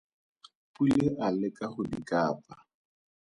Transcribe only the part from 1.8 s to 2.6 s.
di kapa.